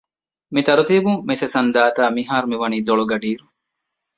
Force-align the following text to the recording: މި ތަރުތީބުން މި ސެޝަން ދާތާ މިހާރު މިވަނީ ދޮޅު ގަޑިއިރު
މި 0.53 0.61
ތަރުތީބުން 0.67 1.19
މި 1.27 1.33
ސެޝަން 1.41 1.69
ދާތާ 1.75 2.03
މިހާރު 2.15 2.47
މިވަނީ 2.51 2.77
ދޮޅު 2.87 3.05
ގަޑިއިރު 3.11 3.45